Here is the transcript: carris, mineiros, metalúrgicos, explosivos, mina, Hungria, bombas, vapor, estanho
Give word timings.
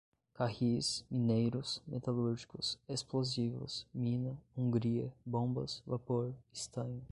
carris, 0.35 1.05
mineiros, 1.11 1.79
metalúrgicos, 1.85 2.79
explosivos, 2.89 3.85
mina, 3.93 4.35
Hungria, 4.57 5.13
bombas, 5.23 5.83
vapor, 5.85 6.33
estanho 6.51 7.03